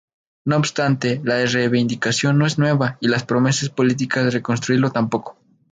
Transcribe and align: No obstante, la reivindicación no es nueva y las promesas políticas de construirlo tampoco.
No 0.45 0.57
obstante, 0.57 1.21
la 1.23 1.45
reivindicación 1.45 2.39
no 2.39 2.47
es 2.47 2.57
nueva 2.57 2.97
y 3.01 3.07
las 3.07 3.23
promesas 3.23 3.69
políticas 3.69 4.33
de 4.33 4.41
construirlo 4.41 4.91
tampoco. 4.91 5.37